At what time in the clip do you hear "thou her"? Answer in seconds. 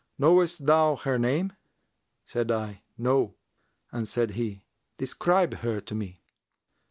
0.65-1.19